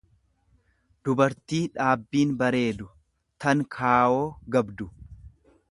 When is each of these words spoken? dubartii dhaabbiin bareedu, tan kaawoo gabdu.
dubartii 1.09 1.59
dhaabbiin 1.75 2.33
bareedu, 2.41 2.89
tan 3.45 3.65
kaawoo 3.79 4.27
gabdu. 4.57 4.91